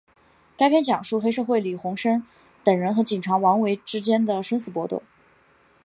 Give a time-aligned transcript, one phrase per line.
[0.57, 2.23] 该片讲述黑社会李鸿声
[2.63, 5.03] 等人和警察王维之间的生死搏斗。